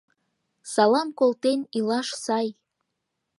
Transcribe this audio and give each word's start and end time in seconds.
Салам 0.73 1.09
колтен 1.19 1.59
илаш 1.77 2.09
сай. 2.23 2.47